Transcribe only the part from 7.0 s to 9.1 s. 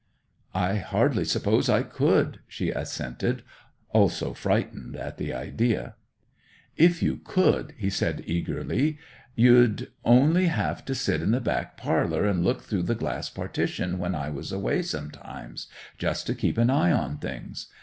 you could,' he said eagerly,